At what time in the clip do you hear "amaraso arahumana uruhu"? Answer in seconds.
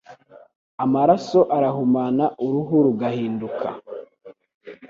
0.83-2.75